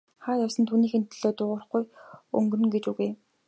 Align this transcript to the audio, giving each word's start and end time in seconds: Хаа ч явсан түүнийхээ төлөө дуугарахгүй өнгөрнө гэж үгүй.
Хаа 0.23 0.35
ч 0.39 0.43
явсан 0.45 0.65
түүнийхээ 0.67 1.01
төлөө 1.11 1.31
дуугарахгүй 1.37 1.83
өнгөрнө 2.37 2.67
гэж 2.73 2.85
үгүй. 2.91 3.09